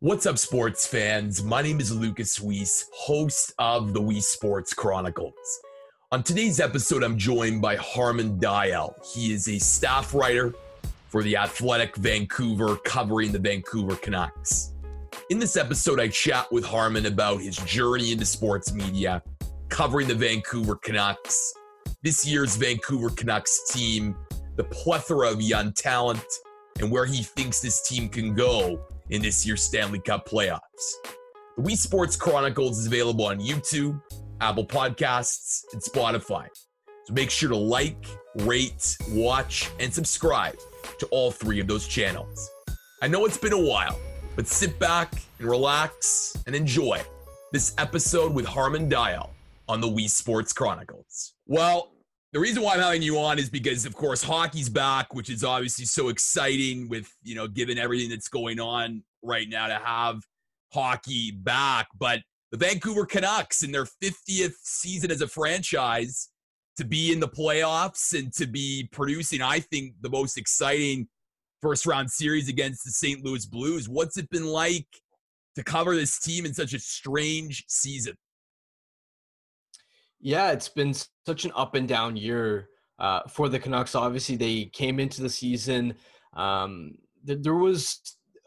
[0.00, 1.42] What's up, sports fans?
[1.42, 5.34] My name is Lucas Weiss, host of the Weiss Sports Chronicles.
[6.12, 8.94] On today's episode, I'm joined by Harman Dayal.
[9.04, 10.54] He is a staff writer
[11.08, 14.72] for the Athletic Vancouver, covering the Vancouver Canucks.
[15.30, 19.20] In this episode, I chat with Harman about his journey into sports media,
[19.68, 21.52] covering the Vancouver Canucks,
[22.04, 24.14] this year's Vancouver Canucks team,
[24.54, 26.24] the plethora of young talent,
[26.78, 28.80] and where he thinks this team can go
[29.10, 30.60] in this year's Stanley Cup playoffs.
[31.56, 34.00] The Weiss Sports Chronicles is available on YouTube,
[34.40, 36.46] Apple Podcasts, and Spotify.
[37.06, 38.04] So make sure to like,
[38.36, 40.56] rate, watch, and subscribe
[40.98, 42.50] to all three of those channels.
[43.02, 43.98] I know it's been a while
[44.38, 47.02] but sit back and relax and enjoy
[47.50, 49.30] this episode with Harman Dayal
[49.66, 51.34] on the Weiss Sports Chronicles.
[51.48, 51.90] Well,
[52.32, 55.44] the reason why I'm having you on is because, of course, hockey's back, which is
[55.44, 60.20] obviously so exciting with, you know, given everything that's going on right now to have
[60.72, 61.88] hockey back.
[61.98, 62.20] But
[62.50, 66.28] the Vancouver Canucks in their 50th season as a franchise
[66.76, 71.08] to be in the playoffs and to be producing, I think, the most exciting
[71.62, 73.24] first round series against the St.
[73.24, 73.88] Louis Blues.
[73.88, 74.86] What's it been like
[75.56, 78.14] to cover this team in such a strange season?
[80.20, 80.94] Yeah, it's been
[81.26, 83.94] such an up and down year uh, for the Canucks.
[83.94, 85.94] Obviously, they came into the season.
[86.34, 88.00] Um, th- there was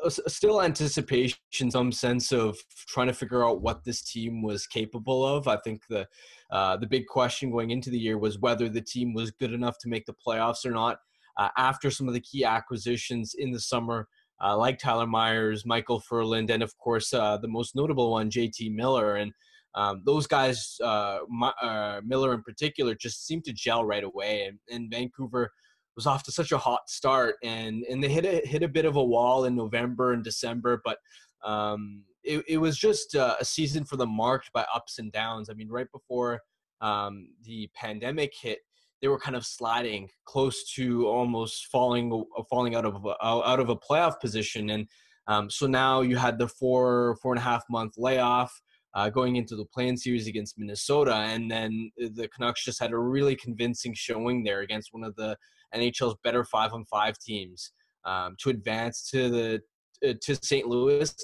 [0.03, 1.37] a, a still anticipation,
[1.69, 5.47] some sense of trying to figure out what this team was capable of.
[5.47, 6.07] I think the
[6.51, 9.77] uh, the big question going into the year was whether the team was good enough
[9.79, 10.97] to make the playoffs or not
[11.37, 14.07] uh, after some of the key acquisitions in the summer,
[14.43, 18.73] uh, like Tyler Myers, Michael Ferland, and of course uh, the most notable one, JT
[18.73, 19.15] Miller.
[19.15, 19.31] And
[19.75, 24.45] um, those guys, uh, my, uh, Miller in particular, just seemed to gel right away.
[24.45, 25.49] And, and, Vancouver
[25.95, 28.85] was off to such a hot start, and and they hit a hit a bit
[28.85, 30.97] of a wall in November and December, but.
[31.43, 35.49] Um, it, it was just uh, a season for them marked by ups and downs.
[35.49, 36.39] I mean, right before
[36.79, 38.59] um, the pandemic hit,
[39.01, 43.69] they were kind of sliding close to almost falling uh, falling out of out of
[43.69, 44.87] a playoff position and
[45.27, 48.61] um, so now you had the four four and a half month layoff
[48.93, 52.97] uh, going into the play-in series against Minnesota, and then the Canucks just had a
[52.97, 55.37] really convincing showing there against one of the
[55.73, 57.71] NHL's better five on five teams
[58.05, 59.61] um, to advance to the
[60.07, 60.67] uh, to St.
[60.67, 61.15] Louis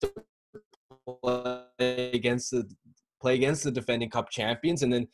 [0.00, 0.12] to
[1.22, 2.68] play against the
[3.20, 5.08] play against the defending Cup champions, and then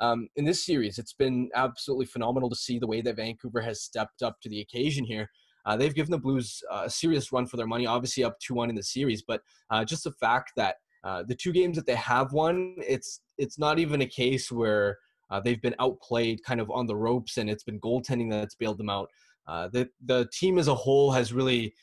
[0.00, 0.98] um, in this series.
[0.98, 4.60] It's been absolutely phenomenal to see the way that Vancouver has stepped up to the
[4.60, 5.28] occasion here.
[5.66, 8.54] Uh, they've given the Blues uh, a serious run for their money, obviously up 2
[8.54, 11.86] 1 in the series, but uh, just the fact that uh, the two games that
[11.86, 14.98] they have won, it's, it's not even a case where
[15.30, 18.78] uh, they've been outplayed kind of on the ropes and it's been goaltending that's bailed
[18.78, 19.08] them out.
[19.46, 21.74] Uh, the, the team as a whole has really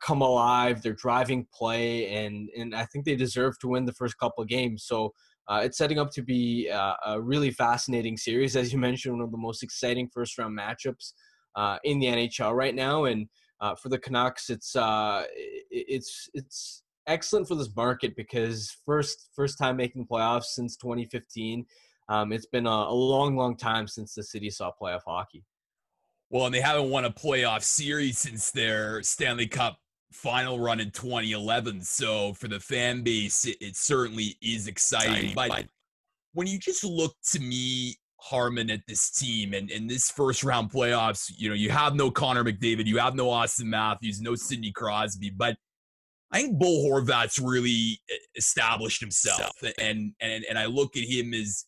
[0.00, 0.82] come alive.
[0.82, 4.48] They're driving play, and, and I think they deserve to win the first couple of
[4.48, 4.84] games.
[4.84, 5.12] So
[5.50, 9.24] uh, it's setting up to be uh, a really fascinating series, as you mentioned, one
[9.24, 11.12] of the most exciting first round matchups
[11.56, 13.04] uh, in the NHL right now.
[13.04, 13.28] And
[13.60, 15.24] uh, for the Canucks, it's uh,
[15.70, 21.66] it's it's excellent for this market because first first time making playoffs since 2015.
[22.08, 25.44] Um, it's been a, a long, long time since the city saw playoff hockey.
[26.28, 29.78] Well, and they haven't won a playoff series since their Stanley Cup
[30.12, 31.82] final run in 2011.
[31.82, 35.34] So for the fan base, it, it certainly is exciting.
[35.34, 35.66] But
[36.32, 40.70] when you just look to me, Harman at this team and in this first round
[40.70, 44.72] playoffs, you know, you have no Connor McDavid, you have no Auston Matthews, no Sidney
[44.72, 45.56] Crosby, but
[46.32, 48.00] I think Bo Horvat's really
[48.36, 51.64] established himself, and and and I look at him as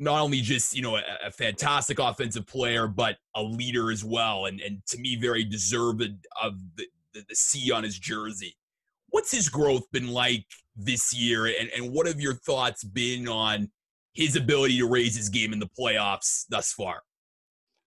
[0.00, 4.46] not only just you know a, a, fantastic offensive player, but a leader as well,
[4.46, 6.02] and and to me very deserved
[6.42, 8.56] of the, the, the C on his jersey.
[9.10, 13.70] What's his growth been like this year, and, and what have your thoughts been on
[14.14, 17.02] his ability to raise his game in the playoffs thus far?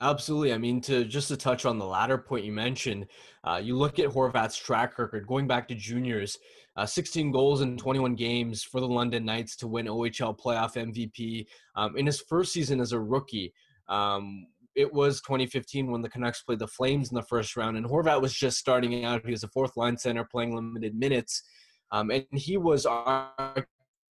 [0.02, 0.54] Absolutely.
[0.54, 3.08] I mean, to just to touch on the latter point you mentioned,
[3.46, 6.38] uh, you look at Horvat's track record going back to juniors,
[6.76, 11.46] uh, 16 goals in 21 games for the London Knights to win OHL playoff MVP.
[11.76, 13.54] Um, in his first season as a rookie,
[13.88, 17.86] um, it was 2015 when the Canucks played the Flames in the first round, and
[17.86, 19.26] Horvat was just starting out.
[19.26, 21.44] He was a fourth line center playing limited minutes,
[21.92, 22.86] um, and he was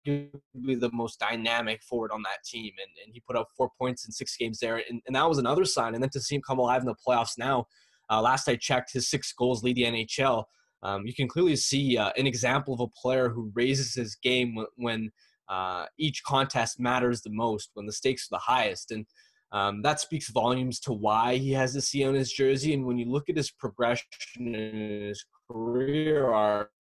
[0.07, 2.71] arguably the most dynamic forward on that team.
[2.79, 5.37] And, and he put up four points in six games there, and, and that was
[5.37, 5.93] another sign.
[5.93, 7.67] And then to see him come alive in the playoffs now,
[8.09, 10.43] uh, last I checked, his six goals lead the NHL.
[10.81, 14.55] Um, you can clearly see uh, an example of a player who raises his game
[14.55, 15.11] when, when
[15.49, 18.91] uh, each contest matters the most, when the stakes are the highest.
[18.91, 19.05] And
[19.53, 22.73] um, that speaks volumes to why he has the C on his jersey.
[22.73, 24.05] And when you look at his progression
[24.37, 26.71] in his career arc,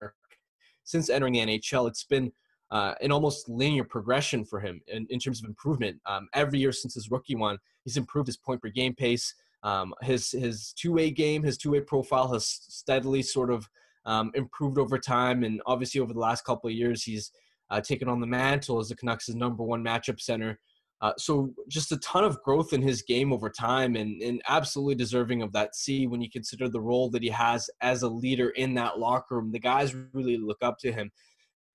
[0.84, 2.32] since entering the NHL, it's been
[2.72, 6.00] uh, an almost linear progression for him in, in terms of improvement.
[6.06, 9.34] Um, every year since his rookie one, he's improved his point per game pace.
[9.62, 13.68] Um, his his two way game, his two way profile has steadily sort of
[14.06, 17.30] um, improved over time, and obviously over the last couple of years, he's
[17.70, 20.58] uh, taken on the mantle as the Canucks' number one matchup center.
[21.02, 24.94] Uh, so just a ton of growth in his game over time, and, and absolutely
[24.94, 28.50] deserving of that C when you consider the role that he has as a leader
[28.50, 29.50] in that locker room.
[29.52, 31.10] The guys really look up to him,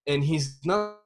[0.07, 0.97] and he's not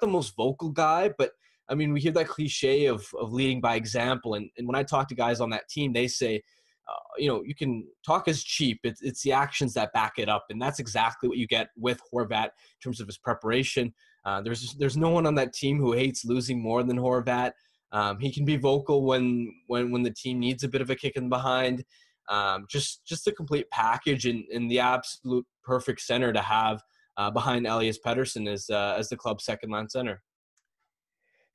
[0.00, 1.32] the most vocal guy, but
[1.68, 4.34] I mean, we hear that cliche of, of leading by example.
[4.34, 6.42] And, and when I talk to guys on that team, they say,
[6.88, 8.80] uh, you know, you can talk as cheap.
[8.84, 10.46] It's, it's the actions that back it up.
[10.48, 12.50] And that's exactly what you get with Horvat in
[12.82, 13.92] terms of his preparation.
[14.24, 17.52] Uh, there's, there's no one on that team who hates losing more than Horvat.
[17.92, 20.96] Um, he can be vocal when, when, when the team needs a bit of a
[20.96, 21.84] kick in the behind.
[22.30, 26.82] Um, just, just a complete package and, and the absolute perfect center to have
[27.18, 30.22] uh, behind Elias Pettersson as, uh, as the club's second line center.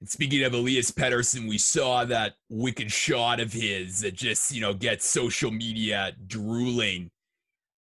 [0.01, 4.59] And speaking of Elias Pettersson, we saw that wicked shot of his that just, you
[4.59, 7.09] know, gets social media drooling.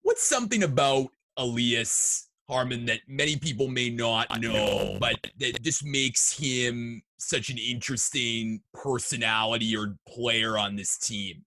[0.03, 6.33] What's something about Elias Harman that many people may not know, but that just makes
[6.33, 11.45] him such an interesting personality or player on this team?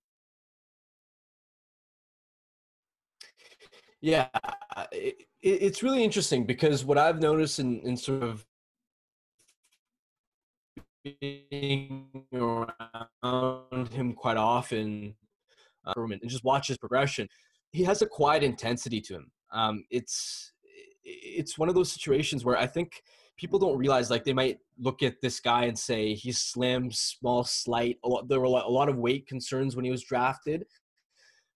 [4.01, 4.27] Yeah,
[4.91, 8.45] it, it's really interesting because what I've noticed in, in sort of
[11.03, 15.15] being around him quite often
[15.85, 17.27] uh, and just watch his progression.
[17.71, 19.31] He has a quiet intensity to him.
[19.51, 20.53] Um, it's
[21.03, 23.01] it's one of those situations where I think
[23.37, 27.43] people don't realize like they might look at this guy and say he's slim, small,
[27.43, 27.97] slight.
[28.03, 30.65] A lot, there were a lot of weight concerns when he was drafted,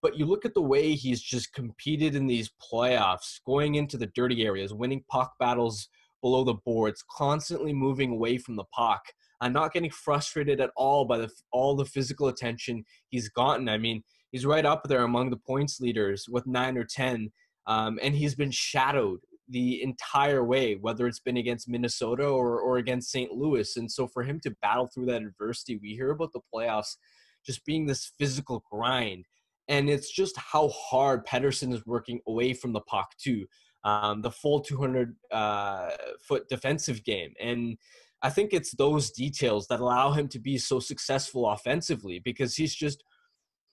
[0.06, 4.06] but you look at the way he's just competed in these playoffs, going into the
[4.14, 5.90] dirty areas, winning puck battles
[6.22, 9.02] below the boards, constantly moving away from the puck.
[9.42, 13.68] I'm not getting frustrated at all by the all the physical attention he's gotten.
[13.68, 17.32] I mean, he's right up there among the points leaders with nine or ten,
[17.66, 22.78] um, and he's been shadowed the entire way, whether it's been against Minnesota or, or
[22.78, 23.32] against St.
[23.32, 23.76] Louis.
[23.76, 26.98] And so for him to battle through that adversity, we hear about the playoffs
[27.44, 29.26] just being this physical grind.
[29.68, 33.46] And it's just how hard Pettersson is working away from the puck too.
[33.84, 35.90] Um, the full 200 uh,
[36.28, 37.34] foot defensive game.
[37.40, 37.78] And
[38.22, 42.74] I think it's those details that allow him to be so successful offensively because he's
[42.74, 43.04] just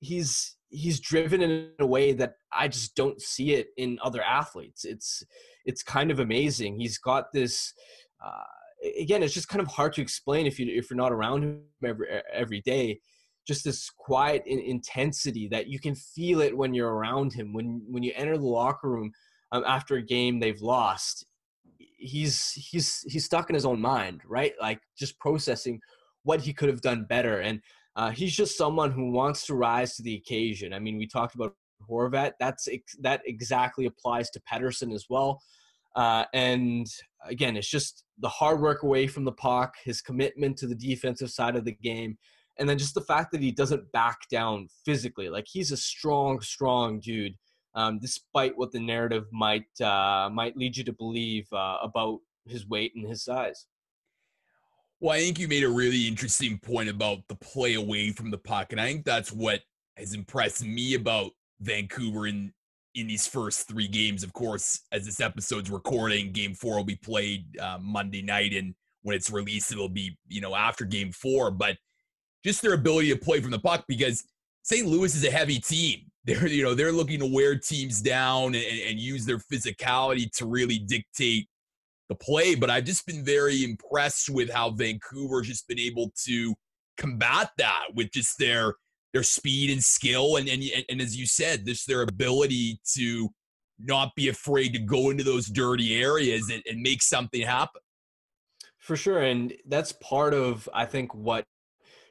[0.00, 4.84] he's he's driven in a way that I just don't see it in other athletes.
[4.84, 5.22] It's
[5.64, 6.78] it's kind of amazing.
[6.78, 7.72] He's got this.
[8.22, 8.42] Uh,
[8.98, 11.62] again, it's just kind of hard to explain if you if you're not around him
[11.84, 13.00] every every day.
[13.46, 17.52] Just this quiet intensity that you can feel it when you're around him.
[17.52, 19.12] When when you enter the locker room
[19.50, 21.26] um, after a game they've lost,
[21.98, 24.52] he's he's he's stuck in his own mind, right?
[24.60, 25.80] Like just processing
[26.22, 27.60] what he could have done better, and
[27.96, 30.72] uh, he's just someone who wants to rise to the occasion.
[30.72, 31.54] I mean, we talked about
[31.88, 32.32] Horvat.
[32.38, 32.68] That's
[33.00, 35.40] that exactly applies to Pettersson as well.
[35.94, 36.86] Uh, and
[37.28, 41.30] again, it's just the hard work away from the puck, his commitment to the defensive
[41.30, 42.16] side of the game,
[42.58, 45.28] and then just the fact that he doesn't back down physically.
[45.28, 47.34] Like he's a strong, strong dude
[47.74, 52.66] um, despite what the narrative might uh, might lead you to believe uh, about his
[52.68, 53.66] weight and his size.
[55.00, 58.38] Well, I think you made a really interesting point about the play away from the
[58.38, 59.60] puck, and I think that's what
[59.96, 62.52] has impressed me about Vancouver in
[62.94, 64.22] in these first three games.
[64.22, 68.74] Of course, as this episode's recording, Game Four will be played uh, Monday night, and
[69.02, 71.50] when it's released, it'll be you know after Game Four.
[71.50, 71.78] But
[72.44, 74.24] just their ability to play from the puck because
[74.62, 74.86] St.
[74.86, 78.64] Louis is a heavy team they're you know they're looking to wear teams down and,
[78.64, 81.48] and use their physicality to really dictate
[82.08, 82.54] the play.
[82.54, 86.54] But I've just been very impressed with how Vancouver's just been able to
[86.96, 88.74] combat that with just their
[89.12, 93.28] their speed and skill and and, and as you said, this their ability to
[93.80, 97.80] not be afraid to go into those dirty areas and, and make something happen.
[98.78, 99.22] For sure.
[99.22, 101.46] And that's part of I think what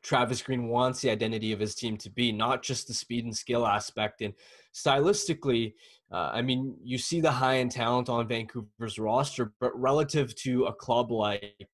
[0.03, 3.35] Travis Green wants the identity of his team to be, not just the speed and
[3.35, 4.21] skill aspect.
[4.21, 4.33] And
[4.73, 5.73] stylistically,
[6.11, 10.65] uh, I mean, you see the high end talent on Vancouver's roster, but relative to
[10.65, 11.67] a club like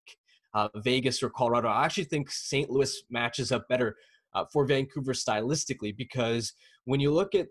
[0.53, 2.69] uh, Vegas or Colorado, I actually think St.
[2.69, 3.95] Louis matches up better
[4.33, 6.53] uh, for Vancouver stylistically because
[6.85, 7.47] when you look at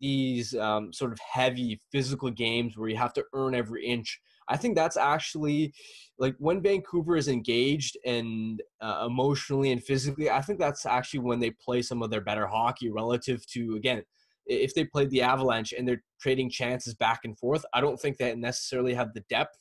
[0.00, 4.56] these um, sort of heavy physical games where you have to earn every inch, I
[4.56, 5.72] think that's actually
[6.18, 10.30] like when Vancouver is engaged and uh, emotionally and physically.
[10.30, 14.02] I think that's actually when they play some of their better hockey relative to again
[14.50, 18.16] if they played the Avalanche and they're trading chances back and forth, I don't think
[18.16, 19.56] they necessarily have the depth,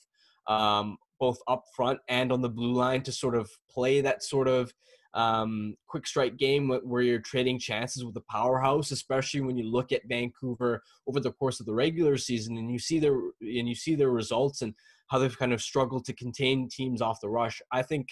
[0.48, 4.48] um, both up front and on the blue line, to sort of play that sort
[4.48, 4.74] of
[5.14, 9.92] um, quick strike game where you're trading chances with a powerhouse, especially when you look
[9.92, 13.76] at Vancouver over the course of the regular season and you see their and you
[13.76, 14.74] see their results and
[15.08, 17.62] how they've kind of struggled to contain teams off the rush.
[17.72, 18.08] I think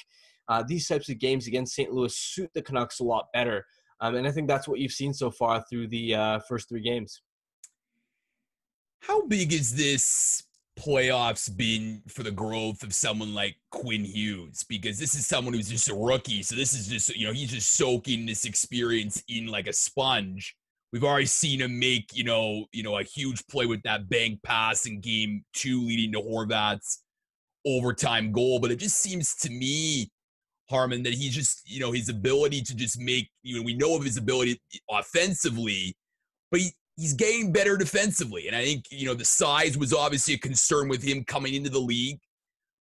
[0.47, 1.91] uh, these types of games against St.
[1.91, 3.65] Louis suit the Canucks a lot better,
[4.01, 6.81] um, and I think that's what you've seen so far through the uh, first three
[6.81, 7.21] games.
[9.01, 10.43] How big is this
[10.77, 14.63] playoffs been for the growth of someone like Quinn Hughes?
[14.67, 16.43] Because this is someone who's just a rookie.
[16.43, 20.55] So this is just, you know, he's just soaking this experience in like a sponge.
[20.93, 24.41] We've already seen him make, you know, you know, a huge play with that bank
[24.43, 27.03] pass in game two, leading to Horvat's
[27.65, 28.59] overtime goal.
[28.59, 30.09] But it just seems to me,
[30.69, 33.95] Harman, that he's just, you know, his ability to just make, you know, we know
[33.95, 35.95] of his ability offensively,
[36.51, 38.47] but he, he's getting better defensively.
[38.47, 41.69] And I think, you know, the size was obviously a concern with him coming into
[41.69, 42.19] the league.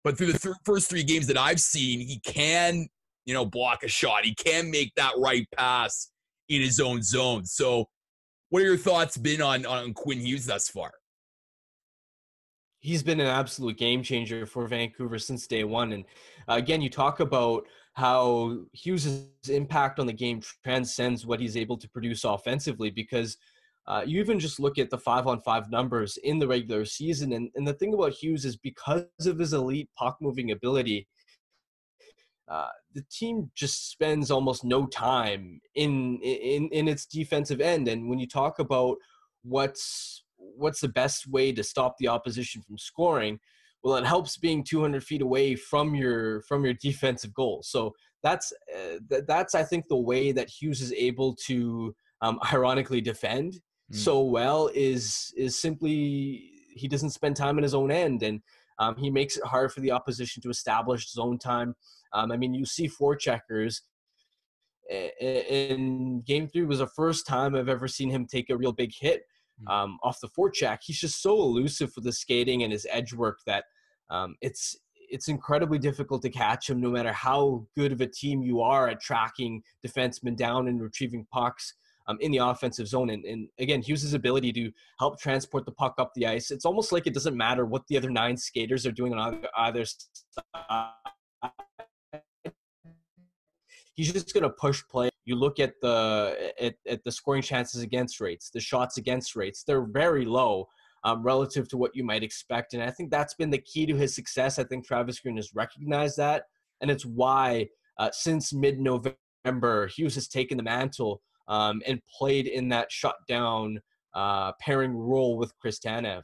[0.05, 2.87] But through the th- first three games that I've seen, he can,
[3.27, 4.25] you know, block a shot.
[4.25, 6.11] He can make that right pass
[6.49, 7.45] in his own zone.
[7.45, 7.89] So,
[8.51, 10.93] what are your thoughts been on on Quinn Hughes thus far?
[12.81, 15.93] He's been an absolute game changer for Vancouver since day one.
[15.93, 16.05] And
[16.49, 21.79] uh, again, you talk about how Hughes' impact on the game transcends what he's able
[21.79, 23.39] to produce offensively because–
[23.87, 27.33] uh, you even just look at the five on five numbers in the regular season.
[27.33, 31.07] And, and the thing about Hughes is because of his elite puck moving ability,
[32.49, 37.89] uh, the team just spends almost no time in, in in its defensive end.
[37.89, 38.97] And when you talk about
[39.43, 43.39] what's what's the best way to stop the opposition from scoring,
[43.83, 47.63] well, it helps being 200 feet away from your from your defensive goal.
[47.63, 52.39] So that's uh, th- that's I think the way that Hughes is able to um,
[52.53, 53.61] ironically defend
[53.93, 53.97] mm.
[53.97, 58.41] so well is is simply he doesn't spend time in his own end and
[58.79, 61.75] um, he makes it hard for the opposition to establish zone time.
[62.13, 63.81] Um, I mean, you see forecheckers.
[64.91, 68.93] In game three was the first time I've ever seen him take a real big
[68.95, 69.23] hit
[69.61, 69.69] hmm.
[69.69, 70.79] um, off the forecheck.
[70.83, 73.65] He's just so elusive with the skating and his edge work that
[74.11, 74.77] um, it's
[75.11, 78.89] it's incredibly difficult to catch him no matter how good of a team you are
[78.89, 81.75] at tracking defensemen down and retrieving pucks
[82.07, 83.11] um, in the offensive zone.
[83.11, 86.51] And, and again, Hughes' ability to help transport the puck up the ice.
[86.51, 89.85] It's almost like it doesn't matter what the other nine skaters are doing on either,
[89.85, 90.91] side.
[93.95, 95.09] He's just going to push play.
[95.25, 99.63] You look at the at, at the scoring chances against rates, the shots against rates.
[99.65, 100.69] They're very low.
[101.07, 102.73] Um, relative to what you might expect.
[102.73, 104.59] And I think that's been the key to his success.
[104.59, 106.45] I think Travis Green has recognized that.
[106.81, 107.69] And it's why,
[107.99, 113.81] uh, since mid November, Hughes has taken the mantle um, and played in that shutdown
[114.15, 116.23] uh, pairing role with Chris Tanev.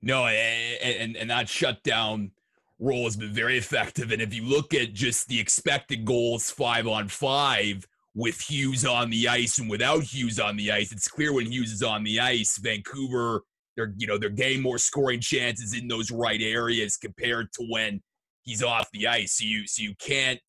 [0.00, 2.32] No, and, and that shutdown
[2.78, 4.10] role has been very effective.
[4.10, 9.10] And if you look at just the expected goals five on five with Hughes on
[9.10, 12.18] the ice and without Hughes on the ice, it's clear when Hughes is on the
[12.18, 13.42] ice, Vancouver,
[13.76, 18.02] they're you know they're getting more scoring chances in those right areas compared to when
[18.42, 19.38] he's off the ice.
[19.38, 20.40] So you so you can't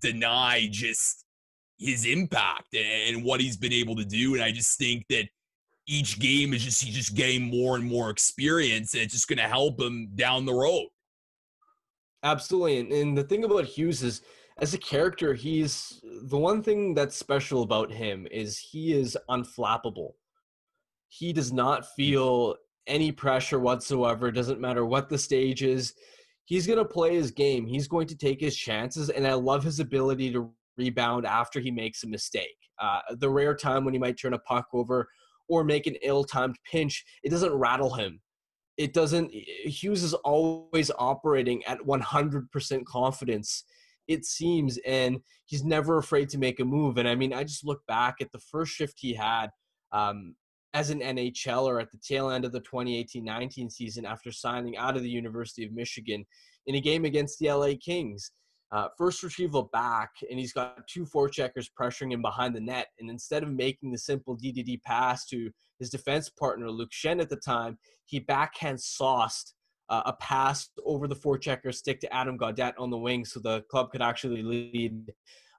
[0.00, 1.24] deny just
[1.78, 4.34] his impact and what he's been able to do.
[4.34, 5.28] And I just think that
[5.86, 9.38] each game is just he's just getting more and more experience, and it's just going
[9.38, 10.88] to help him down the road.
[12.22, 14.22] Absolutely, and, and the thing about Hughes is,
[14.58, 20.10] as a character, he's the one thing that's special about him is he is unflappable.
[21.08, 22.56] He does not feel
[22.86, 24.28] any pressure whatsoever.
[24.28, 25.94] It Doesn't matter what the stage is.
[26.44, 27.66] He's going to play his game.
[27.66, 31.70] He's going to take his chances, and I love his ability to rebound after he
[31.70, 32.56] makes a mistake.
[32.80, 35.08] Uh, the rare time when he might turn a puck over
[35.48, 38.20] or make an ill-timed pinch, it doesn't rattle him.
[38.76, 39.32] It doesn't.
[39.32, 43.64] Hughes is always operating at 100% confidence.
[44.06, 46.96] It seems, and he's never afraid to make a move.
[46.96, 49.48] And I mean, I just look back at the first shift he had
[49.92, 50.36] um,
[50.74, 55.02] as an NHLer at the tail end of the 2018-19 season after signing out of
[55.02, 56.24] the University of Michigan
[56.66, 58.30] in a game against the LA Kings
[58.70, 62.88] uh, first retrieval back, and he's got two forecheckers pressuring him behind the net.
[62.98, 67.30] And instead of making the simple DDD pass to his defense partner, Luke Schenn, at
[67.30, 69.54] the time, he backhand sauced
[69.88, 73.62] uh, a pass over the forechecker stick to Adam Gaudette on the wing so the
[73.70, 75.12] club could actually lead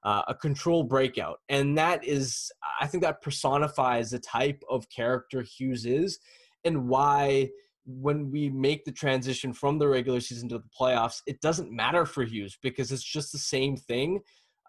[0.04, 1.40] uh, a control breakout.
[1.50, 6.20] And that is, I think that personifies the type of character Hughes is
[6.64, 7.50] and why–
[7.90, 12.06] when we make the transition from the regular season to the playoffs, it doesn't matter
[12.06, 14.20] for Hughes because it's just the same thing.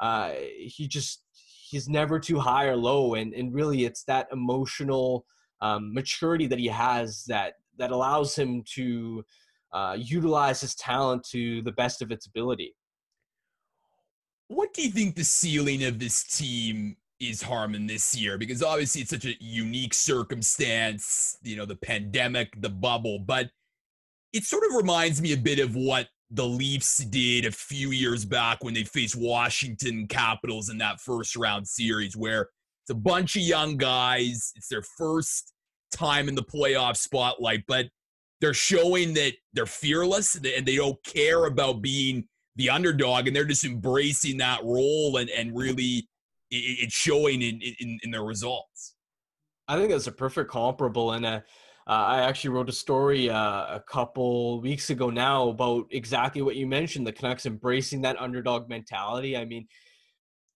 [0.01, 5.27] Uh, he just he's never too high or low, and and really it's that emotional
[5.61, 9.25] um, maturity that he has that that allows him to
[9.73, 12.75] uh, utilize his talent to the best of its ability.
[14.49, 18.39] What do you think the ceiling of this team is, Harman, this year?
[18.39, 23.51] Because obviously it's such a unique circumstance, you know, the pandemic, the bubble, but
[24.33, 28.25] it sort of reminds me a bit of what the Leafs did a few years
[28.25, 32.49] back when they faced Washington Capitals in that first round series, where
[32.85, 34.53] it's a bunch of young guys.
[34.55, 35.53] It's their first
[35.93, 37.87] time in the playoff spotlight, but
[38.41, 42.25] they're showing that they're fearless and they don't care about being
[42.57, 46.09] the underdog, and they're just embracing that role and, and really
[46.51, 48.95] it's showing in, in, in their results.
[49.69, 51.41] I think that's a perfect comparable, and uh,
[51.87, 56.67] I actually wrote a story uh, a couple weeks ago now about exactly what you
[56.67, 59.37] mentioned: the Canucks embracing that underdog mentality.
[59.37, 59.69] I mean,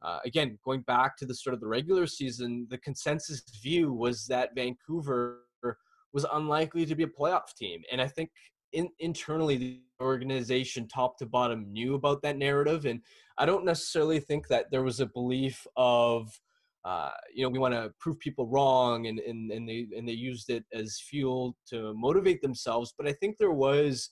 [0.03, 4.27] uh, again, going back to the start of the regular season, the consensus view was
[4.27, 5.43] that Vancouver
[6.13, 8.31] was unlikely to be a playoff team, and I think
[8.73, 13.01] in, internally the organization top to bottom knew about that narrative and
[13.39, 16.29] i don't necessarily think that there was a belief of
[16.85, 20.13] uh, you know we want to prove people wrong and, and and they and they
[20.13, 24.11] used it as fuel to motivate themselves but i think there was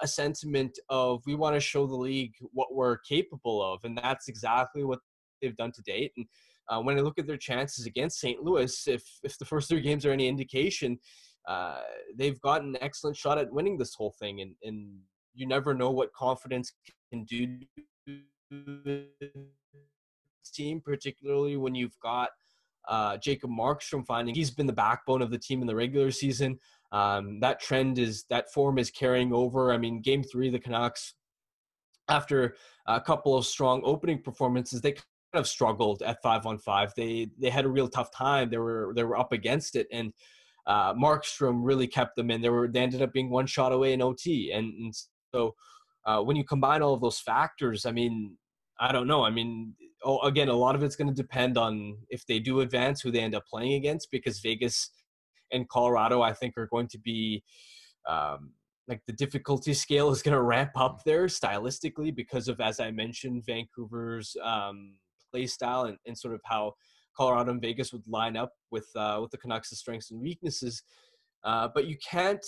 [0.00, 4.28] a sentiment of we want to show the league what we're capable of and that's
[4.28, 5.00] exactly what
[5.42, 6.26] they've done to date and
[6.70, 9.82] uh, when i look at their chances against st louis if if the first three
[9.82, 10.98] games are any indication
[11.46, 11.80] uh,
[12.16, 14.98] they've got an excellent shot at winning this whole thing, and, and
[15.34, 16.72] you never know what confidence
[17.12, 17.58] can do
[20.52, 22.30] team, particularly when you've got
[22.88, 26.58] uh, Jacob Markstrom finding he's been the backbone of the team in the regular season.
[26.92, 29.72] Um, that trend is that form is carrying over.
[29.72, 31.14] I mean, game three, the Canucks,
[32.08, 32.56] after
[32.86, 36.92] a couple of strong opening performances, they kind of struggled at five on five.
[36.96, 38.50] They they had a real tough time.
[38.50, 40.12] They were they were up against it, and
[40.66, 42.42] uh, Markstrom really kept them in.
[42.42, 44.94] They were they ended up being one shot away in OT, and, and
[45.34, 45.54] so
[46.04, 48.36] uh, when you combine all of those factors, I mean,
[48.80, 49.24] I don't know.
[49.24, 52.60] I mean, oh, again, a lot of it's going to depend on if they do
[52.60, 54.90] advance, who they end up playing against, because Vegas
[55.52, 57.42] and Colorado, I think, are going to be.
[58.08, 58.52] Um,
[58.86, 62.90] like the difficulty scale is going to ramp up there stylistically because of, as I
[62.90, 64.96] mentioned, Vancouver's um,
[65.30, 66.74] play style and, and sort of how
[67.16, 70.82] Colorado and Vegas would line up with uh, with the Canucks' strengths and weaknesses.
[71.44, 72.44] Uh, but you can't.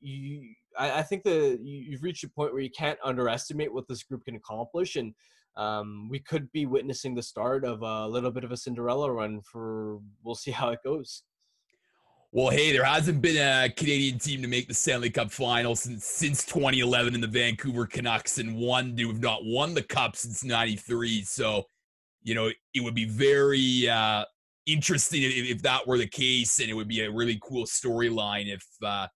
[0.00, 4.02] You, I, I think that you've reached a point where you can't underestimate what this
[4.02, 5.14] group can accomplish, and
[5.56, 9.40] um, we could be witnessing the start of a little bit of a Cinderella run.
[9.42, 11.22] For we'll see how it goes.
[12.34, 16.06] Well, hey, there hasn't been a Canadian team to make the Stanley Cup final since
[16.06, 20.42] since 2011 in the Vancouver Canucks, and one to have not won the cup since
[20.42, 21.24] '93.
[21.24, 21.64] So
[22.22, 24.24] you know, it would be very uh,
[24.66, 28.52] interesting if, if, that were the case, and it would be a really cool storyline
[28.52, 29.06] if, uh,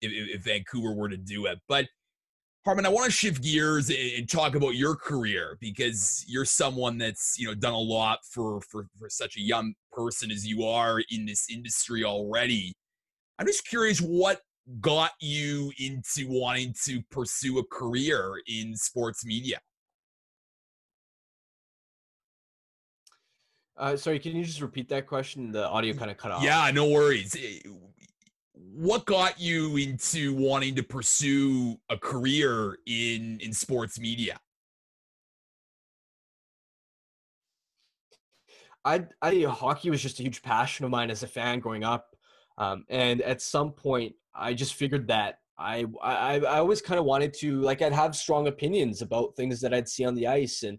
[0.00, 1.58] if, if Vancouver were to do it.
[1.68, 1.86] But
[2.64, 7.36] Harman, I want to shift gears and talk about your career because you're someone that's
[7.36, 11.00] you know done a lot for for for such a young person as you are
[11.10, 12.72] in this industry already.
[13.38, 14.42] I'm just curious what
[14.80, 19.58] got you into wanting to pursue a career in sports media.
[23.76, 25.50] Uh, sorry, can you just repeat that question?
[25.50, 26.44] The audio kind of cut off.
[26.44, 27.36] Yeah, no worries.
[28.74, 34.40] What got you into wanting to pursue a career in in sports media?
[38.84, 42.16] I, I hockey was just a huge passion of mine as a fan growing up,
[42.58, 47.04] um, and at some point, I just figured that I I, I always kind of
[47.04, 50.62] wanted to like I'd have strong opinions about things that I'd see on the ice,
[50.62, 50.78] and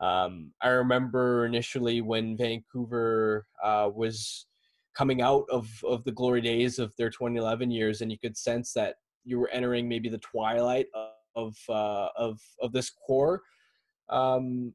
[0.00, 4.46] um, I remember initially when Vancouver uh, was
[4.94, 8.72] coming out of, of the glory days of their 2011 years, and you could sense
[8.74, 10.86] that you were entering maybe the twilight
[11.34, 13.42] of uh, of of this core.
[14.08, 14.74] Um,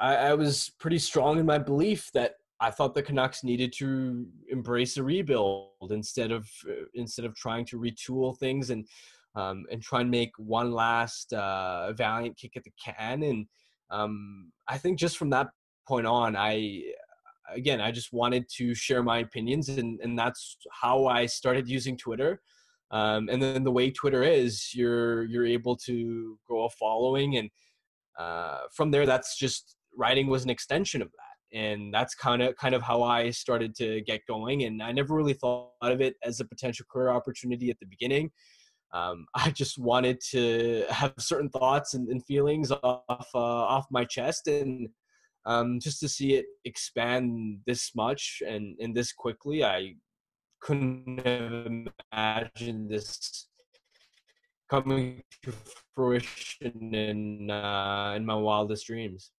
[0.00, 4.26] I, I was pretty strong in my belief that I thought the Canucks needed to
[4.48, 8.86] embrace a rebuild instead of uh, instead of trying to retool things and
[9.34, 13.46] um, and try and make one last uh, valiant kick at the can and
[13.92, 15.48] um, I think just from that
[15.86, 16.82] point on, I
[17.54, 21.96] again I just wanted to share my opinions, and and that's how I started using
[21.96, 22.40] Twitter.
[22.90, 27.50] Um, and then the way Twitter is, you're you're able to grow a following, and
[28.18, 32.56] uh, from there, that's just writing was an extension of that, and that's kind of
[32.56, 34.64] kind of how I started to get going.
[34.64, 38.30] And I never really thought of it as a potential career opportunity at the beginning
[38.92, 44.04] um, I just wanted to have certain thoughts and, and feelings off uh, off my
[44.04, 44.88] chest, and
[45.44, 49.94] um, just to see it expand this much and and this quickly, I
[50.60, 53.48] couldn't have imagined this
[54.70, 55.52] coming to
[55.94, 59.30] fruition in uh, in my wildest dreams.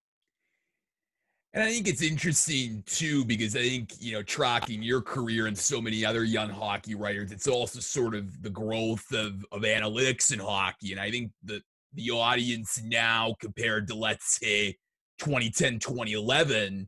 [1.56, 5.56] And I think it's interesting too, because I think, you know, tracking your career and
[5.56, 10.34] so many other young hockey writers, it's also sort of the growth of, of analytics
[10.34, 10.94] in hockey.
[10.94, 11.62] And I think the
[11.94, 14.76] the audience now compared to let's say
[15.24, 16.88] 2010, 2011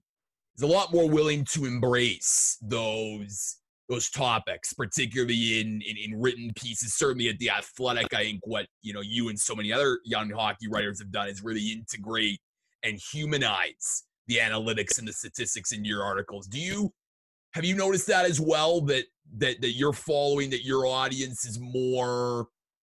[0.57, 6.51] is a lot more willing to embrace those those topics, particularly in, in, in written
[6.55, 6.95] pieces.
[6.95, 10.29] Certainly at the Athletic, I think what you know you and so many other young
[10.29, 12.39] hockey writers have done is really integrate
[12.83, 16.47] and humanize the analytics and the statistics in your articles.
[16.47, 16.91] Do you
[17.53, 19.05] have you noticed that as well that
[19.37, 22.47] that that you're following that your audience is more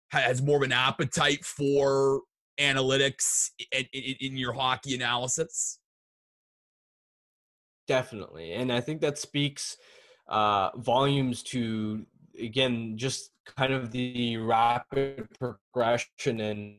[0.09, 2.21] has more of an appetite for
[2.59, 5.79] analytics in, in, in your hockey analysis?
[7.87, 9.77] Definitely, and I think that speaks
[10.27, 12.05] uh, volumes to
[12.39, 16.77] again just kind of the rapid progression and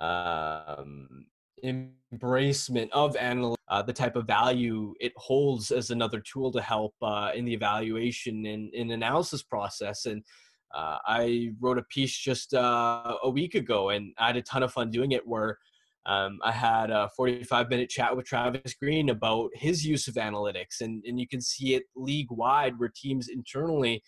[0.00, 1.26] um,
[1.64, 6.94] embracement of analytics, uh, the type of value it holds as another tool to help
[7.02, 10.06] uh, in the evaluation and in analysis process.
[10.06, 10.24] And
[10.74, 14.62] uh, I wrote a piece just uh, a week ago, and I had a ton
[14.62, 15.26] of fun doing it.
[15.26, 15.58] Where
[16.06, 20.80] um, I had a 45 minute chat with Travis Green about his use of analytics,
[20.80, 24.02] and and you can see it league wide where teams internally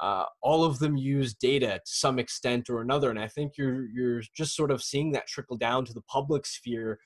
[0.00, 3.10] uh, all of them use data to some extent or another.
[3.10, 6.46] And I think you're you're just sort of seeing that trickle down to the public
[6.46, 6.98] sphere,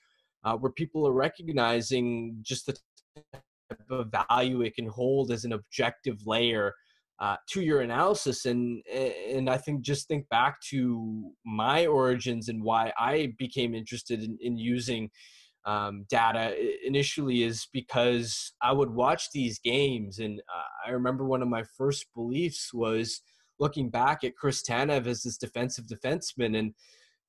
[0.45, 6.75] uh, where people are recognizing just the value it can hold as an objective layer
[7.21, 8.45] uh, to your analysis.
[8.45, 14.23] And and I think just think back to my origins and why I became interested
[14.23, 15.11] in, in using
[15.65, 16.55] um, data
[16.87, 21.65] initially is because I would watch these games, and uh, I remember one of my
[21.77, 23.21] first beliefs was
[23.61, 26.73] looking back at Chris Tanev as this defensive defenseman and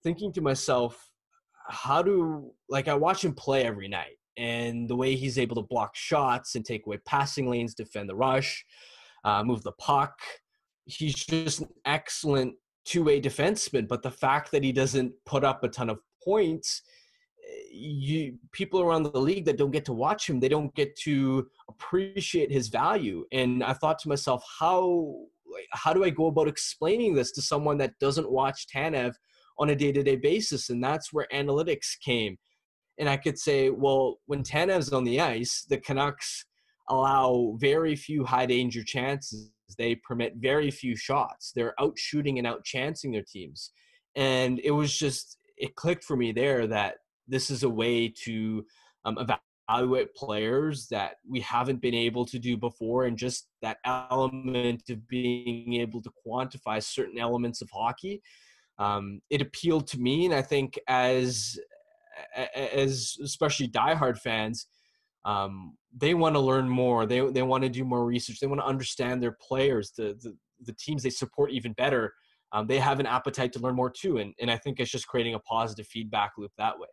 [0.03, 1.09] thinking to myself,
[1.67, 5.67] how do like I watch him play every night, and the way he's able to
[5.67, 8.63] block shots and take away passing lanes, defend the rush,
[9.23, 10.19] uh, move the puck.
[10.85, 12.55] He's just an excellent
[12.85, 16.81] two-way defenseman, but the fact that he doesn't put up a ton of points
[17.71, 21.47] you people around the league that don't get to watch him, they don't get to
[21.69, 23.25] appreciate his value.
[23.31, 25.15] And I thought to myself, how
[25.71, 29.15] how do I go about explaining this to someone that doesn't watch Tanev
[29.57, 30.69] on a day-to-day basis?
[30.69, 32.37] And that's where analytics came.
[32.99, 36.45] And I could say, well, when Tanev's on the ice, the Canucks
[36.89, 39.51] allow very few high danger chances.
[39.77, 41.51] They permit very few shots.
[41.55, 43.71] They're out shooting and out chancing their teams.
[44.15, 46.95] And it was just it clicked for me there that
[47.27, 48.65] this is a way to
[49.05, 49.17] um,
[49.69, 55.07] evaluate players that we haven't been able to do before and just that element of
[55.07, 58.21] being able to quantify certain elements of hockey
[58.79, 61.57] um, it appealed to me and i think as
[62.55, 64.65] as especially diehard fans
[65.25, 68.61] um, they want to learn more they, they want to do more research they want
[68.61, 72.13] to understand their players the, the, the teams they support even better
[72.51, 75.07] um, they have an appetite to learn more too and, and i think it's just
[75.07, 76.87] creating a positive feedback loop that way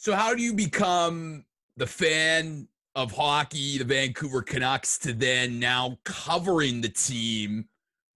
[0.00, 1.44] so, how do you become
[1.76, 7.68] the fan of hockey, the Vancouver Canucks, to then now covering the team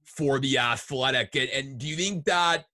[0.04, 1.34] for the Athletic?
[1.34, 2.66] And, and do you think that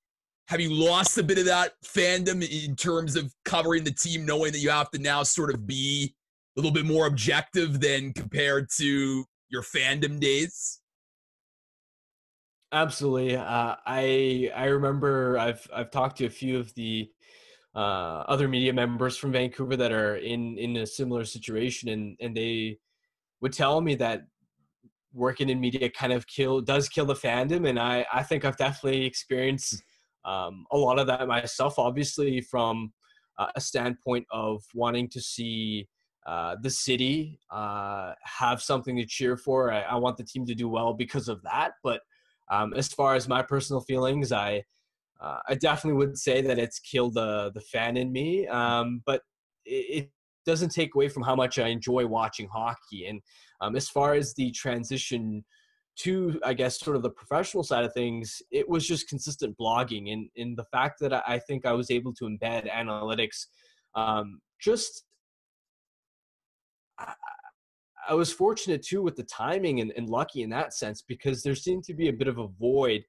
[0.48, 4.50] have you lost a bit of that fandom in terms of covering the team, knowing
[4.50, 6.14] that you have to now sort of be
[6.56, 10.80] a little bit more objective than compared to your fandom days?
[12.72, 13.36] Absolutely.
[13.36, 17.10] Uh, I I remember I've I've talked to a few of the
[17.74, 22.34] uh, other media members from Vancouver that are in in a similar situation, and and
[22.34, 22.78] they
[23.42, 24.22] would tell me that
[25.12, 28.56] working in media kind of kill does kill the fandom, and I I think I've
[28.56, 29.82] definitely experienced
[30.24, 31.78] um, a lot of that myself.
[31.78, 32.92] Obviously, from
[33.38, 35.88] uh, a standpoint of wanting to see
[36.26, 39.72] uh, the city uh, have something to cheer for.
[39.72, 41.72] I, I, want the team to do well because of that.
[41.82, 42.02] But
[42.50, 44.64] um, as far as my personal feelings, I
[45.20, 48.46] uh, I definitely would say that it's killed the the fan in me.
[48.46, 49.22] Um, but
[49.64, 50.10] it, it,
[50.46, 53.06] doesn't take away from how much I enjoy watching hockey.
[53.06, 53.20] And
[53.60, 55.44] um, as far as the transition
[56.00, 60.12] to, I guess, sort of the professional side of things, it was just consistent blogging,
[60.36, 63.46] and the fact that I think I was able to embed analytics,
[63.94, 65.04] um, just.
[66.98, 67.12] I,
[68.08, 71.54] I was fortunate too with the timing and, and lucky in that sense because there
[71.54, 73.04] seemed to be a bit of a void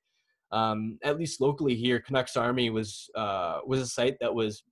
[0.51, 4.63] um, at least locally here, Canucks Army was uh, was a site that was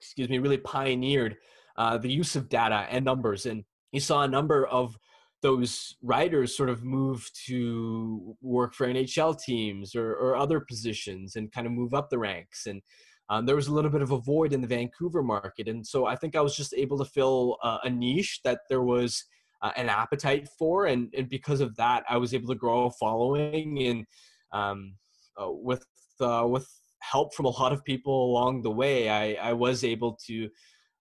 [0.00, 1.36] excuse me, really pioneered
[1.76, 3.46] uh, the use of data and numbers.
[3.46, 4.98] And you saw a number of
[5.42, 11.52] those writers sort of move to work for NHL teams or, or other positions and
[11.52, 12.66] kind of move up the ranks.
[12.66, 12.80] And
[13.28, 15.68] um, there was a little bit of a void in the Vancouver market.
[15.68, 18.82] And so I think I was just able to fill uh, a niche that there
[18.82, 19.24] was
[19.62, 20.86] uh, an appetite for.
[20.86, 23.82] And, and because of that, I was able to grow a following.
[23.82, 24.06] And
[24.52, 24.94] um,
[25.36, 25.84] uh, with,
[26.20, 26.68] uh, with
[27.00, 30.48] help from a lot of people along the way, I, I was able to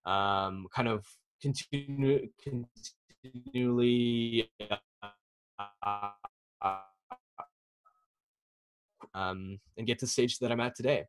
[0.05, 1.05] um, kind of
[1.41, 2.27] continue,
[3.23, 4.49] continually
[9.13, 11.05] um, and get to the stage that I'm at today.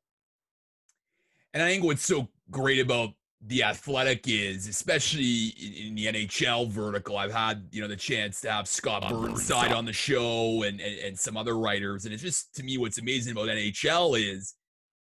[1.54, 3.10] And I think what's so great about
[3.44, 5.48] the athletic is, especially
[5.86, 9.84] in, the NHL vertical, I've had you know the chance to have Scott Burnside on
[9.84, 13.32] the show and, and, and some other writers, and it's just to me what's amazing
[13.32, 14.54] about NHL is,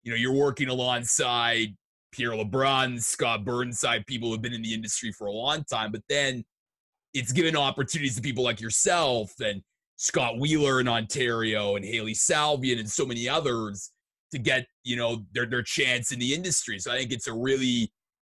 [0.03, 1.75] you know, you're working alongside
[2.11, 5.91] Pierre LeBrun, Scott Burnside, people who have been in the industry for a long time,
[5.91, 6.43] but then
[7.15, 9.63] it's given opportunities to people like yourself and
[9.95, 13.91] Scott Wheeler in Ontario and Hailey Salvian and so many others
[14.31, 16.77] to get you know their their chance in the industry.
[16.77, 17.91] So I think it's a really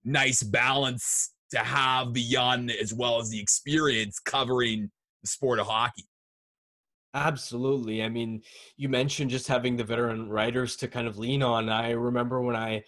[0.06, 4.92] nice balance to have the young as well as the experience covering
[5.24, 6.06] the sport of hockey.
[7.16, 8.04] Absolutely.
[8.04, 8.44] I mean,
[8.76, 11.68] you mentioned just having the veteran writers to kind of lean on.
[11.68, 12.84] I remember when I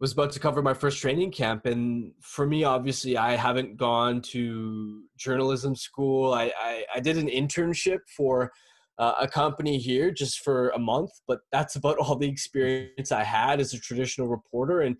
[0.00, 4.20] was about to cover my first training camp and for me obviously i haven't gone
[4.20, 6.34] to journalism school.
[6.34, 8.52] I, I, I did an internship for
[8.98, 13.22] uh, a company here just for a month but that's about all the experience i
[13.22, 14.96] had as a traditional reporter and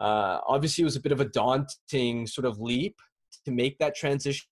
[0.00, 2.96] uh, obviously it was a bit of a daunting sort of leap
[3.44, 4.46] to make that transition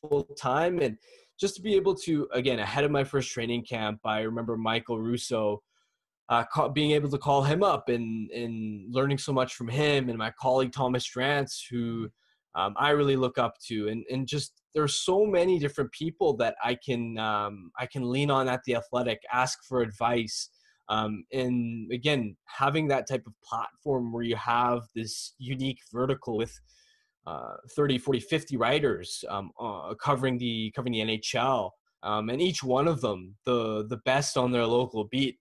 [0.00, 0.96] full time and
[1.38, 4.98] just to be able to again ahead of my first training camp i remember michael
[4.98, 5.62] russo
[6.28, 10.18] uh, being able to call him up and, and learning so much from him and
[10.18, 12.08] my colleague Thomas Drance, who
[12.54, 16.56] um, I really look up to, and and just there's so many different people that
[16.62, 20.50] I can um, I can lean on at the athletic, ask for advice,
[20.88, 26.52] um, and again having that type of platform where you have this unique vertical with.
[27.26, 31.70] Uh, 30 40 50 writers um, uh, covering the covering the nhl
[32.02, 35.36] um, and each one of them the the best on their local beat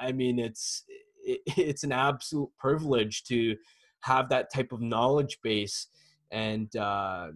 [0.00, 0.84] I mean, it's
[1.22, 3.56] it, it's an absolute privilege to
[4.02, 5.88] have that type of knowledge base,
[6.30, 7.28] and uh,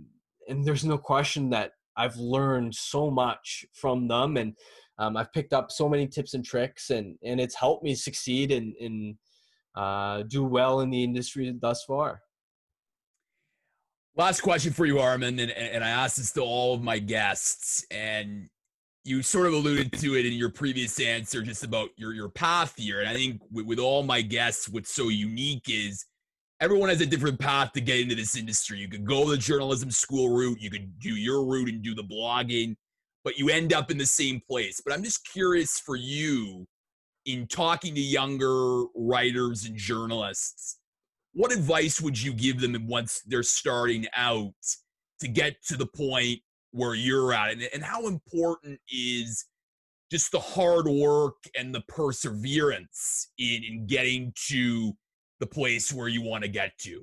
[0.49, 4.55] and there's no question that I've learned so much from them, and
[4.99, 8.51] um, I've picked up so many tips and tricks, and and it's helped me succeed
[8.53, 9.17] and and
[9.77, 12.21] uh, do well in the industry thus far.
[14.17, 17.85] Last question for you, Armin, and, and I ask this to all of my guests,
[17.91, 18.49] and
[19.05, 22.75] you sort of alluded to it in your previous answer just about your your path
[22.77, 23.01] here.
[23.01, 26.07] And i think with, with, all my guests what's so unique is
[26.61, 28.79] everyone has a different path to get into this industry.
[28.79, 32.03] You could go the journalism school route you could do your route and do the
[32.03, 32.77] blogging
[33.23, 34.81] but you end up in the same place.
[34.85, 36.67] But i'm just curious for you
[37.27, 40.79] in talking to younger writers and journalists
[41.33, 44.53] what advice would you give them once they're starting out
[45.21, 46.41] to get to the point
[46.75, 49.47] where you're at and, and how important is
[50.11, 54.93] just the hard work and the perseverance in, in getting to
[55.41, 57.03] the place where you want to get to?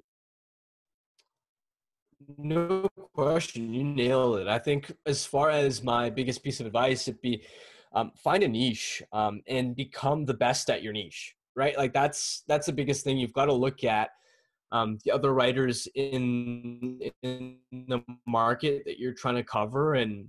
[2.38, 4.48] No question you nailed it.
[4.48, 7.44] I think as far as my biggest piece of advice it'd be
[7.94, 11.78] um, find a niche um, and become the best at your niche right?
[11.78, 14.12] Like that's that's the biggest thing you've got to look at
[14.72, 20.28] um, the other writers in in the market that you're trying to cover and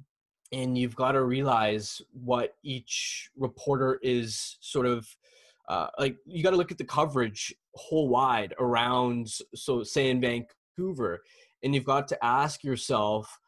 [0.53, 5.09] and you've got to realize what each reporter is sort of
[5.69, 10.21] uh, like you got to look at the coverage whole wide around so say in
[10.21, 11.23] vancouver
[11.63, 13.39] and you've got to ask yourself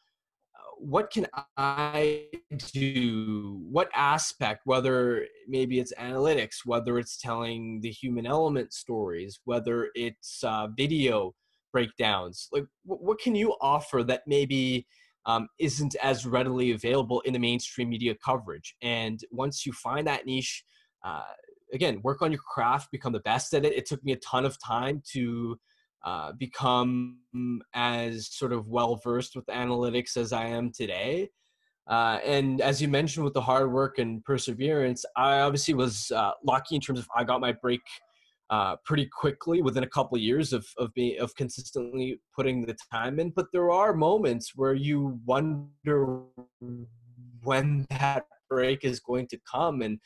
[0.78, 2.26] what can I
[2.72, 3.60] do?
[3.70, 10.42] What aspect, whether maybe it's analytics, whether it's telling the human element stories, whether it's
[10.44, 11.34] uh, video
[11.72, 14.86] breakdowns, like what, can you offer that maybe
[15.26, 18.76] um, isn't as readily available in the mainstream media coverage?
[18.82, 20.64] And once you find that niche,
[21.04, 21.22] uh,
[21.72, 23.74] again, work on your craft, become the best at it.
[23.74, 25.58] It took me a ton of time to
[26.04, 27.18] uh, become
[27.74, 31.30] as sort of well versed with analytics as I am today.
[31.86, 36.32] Uh, and as you mentioned, with the hard work and perseverance, I obviously was uh,
[36.44, 37.80] lucky in terms of I got my break
[38.50, 42.76] uh, pretty quickly within a couple of years of of being of consistently putting the
[42.92, 43.30] time in.
[43.30, 46.20] But there are moments where you wonder
[47.42, 49.82] when that break is going to come.
[49.82, 49.98] And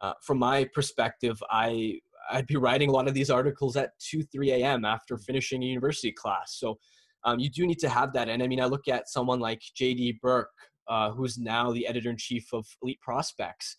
[0.00, 4.22] uh, from my perspective, I I'd be writing a lot of these articles at 2,
[4.24, 4.84] 3 a.m.
[4.84, 6.56] after finishing a university class.
[6.58, 6.78] So
[7.24, 8.28] um, you do need to have that.
[8.28, 10.50] And I mean, I look at someone like JD Burke,
[10.88, 13.76] uh, who's now the editor in chief of Elite Prospects.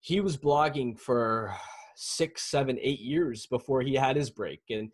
[0.00, 1.54] He was blogging for
[1.96, 4.60] six, seven, eight years before he had his break.
[4.70, 4.92] And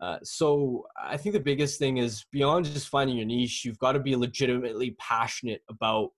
[0.00, 3.92] uh, so I think the biggest thing is beyond just finding your niche, you've got
[3.92, 6.10] to be legitimately passionate about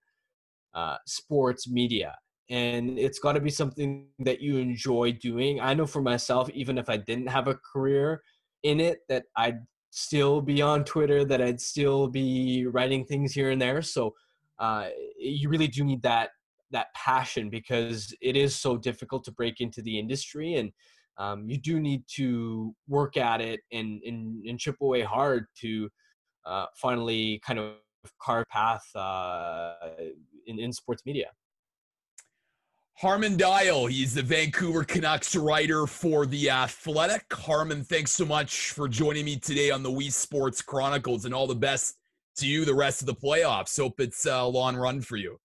[0.74, 2.14] uh, sports media.
[2.48, 5.60] And it's got to be something that you enjoy doing.
[5.60, 8.22] I know for myself, even if I didn't have a career
[8.62, 9.58] in it, that I'd
[9.90, 13.82] still be on Twitter, that I'd still be writing things here and there.
[13.82, 14.14] So
[14.58, 16.30] uh, you really do need that
[16.72, 20.72] that passion because it is so difficult to break into the industry and
[21.18, 25.88] um, you do need to work at it and, and, and chip away hard to
[26.44, 27.74] uh, finally kind of
[28.20, 29.74] carve path uh,
[30.46, 31.30] in, in sports media.
[32.98, 33.90] Harman Dayal.
[33.90, 37.26] he's the Vancouver Canucks writer for The Athletic.
[37.30, 41.46] Harman, thanks so much for joining me today on the We Sports Chronicles and all
[41.46, 41.98] the best
[42.36, 43.78] to you the rest of the playoffs.
[43.78, 45.38] Hope it's a long run for you.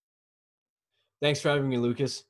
[1.21, 2.23] Thanks for having me, Lucas.